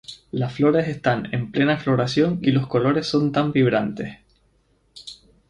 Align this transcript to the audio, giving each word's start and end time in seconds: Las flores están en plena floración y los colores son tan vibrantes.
Las 0.31 0.53
flores 0.55 0.87
están 0.87 1.31
en 1.31 1.51
plena 1.51 1.77
floración 1.77 2.39
y 2.41 2.49
los 2.49 2.65
colores 2.65 3.05
son 3.05 3.31
tan 3.31 3.51
vibrantes. 3.51 4.17